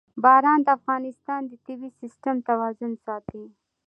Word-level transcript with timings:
باران 0.23 0.59
د 0.63 0.67
افغانستان 0.77 1.41
د 1.47 1.53
طبعي 1.65 1.89
سیسټم 2.01 2.35
توازن 2.49 2.91
ساتي. 3.05 3.43